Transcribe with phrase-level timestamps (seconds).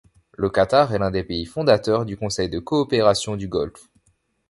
[0.35, 3.87] Le Qatar est l'un des pays fondateurs du Conseil de coopération du Golfe.